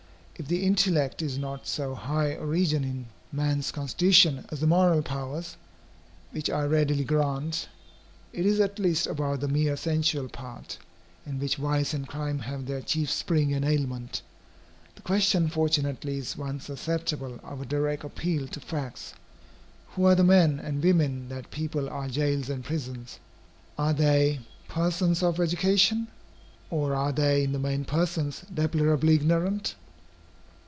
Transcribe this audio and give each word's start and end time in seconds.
If 0.41 0.47
the 0.47 0.63
intellect 0.65 1.21
is 1.21 1.37
not 1.37 1.67
so 1.67 1.93
high 1.93 2.29
a 2.31 2.43
region 2.43 2.83
in 2.83 3.05
man's 3.31 3.71
constitution 3.71 4.43
as 4.51 4.59
the 4.59 4.65
moral 4.65 5.03
powers, 5.03 5.55
which 6.31 6.49
I 6.49 6.63
readily 6.63 7.03
grant, 7.03 7.69
it 8.33 8.47
is 8.47 8.59
at 8.59 8.79
least 8.79 9.05
above 9.05 9.39
the 9.39 9.47
mere 9.47 9.77
sensual 9.77 10.27
part, 10.29 10.79
in 11.27 11.37
which 11.37 11.57
vice 11.57 11.93
and 11.93 12.07
crime 12.07 12.39
have 12.39 12.65
their 12.65 12.81
chief 12.81 13.11
spring 13.11 13.53
and 13.53 13.63
aliment. 13.63 14.23
The 14.95 15.03
question 15.03 15.47
fortunately 15.47 16.17
is 16.17 16.35
one 16.35 16.59
susceptible 16.59 17.39
of 17.43 17.61
a 17.61 17.65
direct 17.67 18.03
appeal 18.03 18.47
to 18.47 18.59
facts. 18.59 19.13
Who 19.89 20.05
are 20.05 20.15
the 20.15 20.23
men 20.23 20.59
and 20.59 20.81
women 20.83 21.29
that 21.29 21.51
people 21.51 21.87
our 21.87 22.07
jails 22.07 22.49
and 22.49 22.63
prisons? 22.63 23.19
Are 23.77 23.93
they 23.93 24.39
persons 24.67 25.21
of 25.21 25.39
education, 25.39 26.07
or 26.71 26.95
are 26.95 27.11
they 27.11 27.43
in 27.43 27.51
the 27.51 27.59
main 27.59 27.85
persons 27.85 28.43
deplorably 28.51 29.13
ignorant? 29.13 29.75